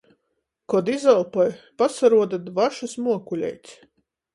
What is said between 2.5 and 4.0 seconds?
dvašys muokuleits.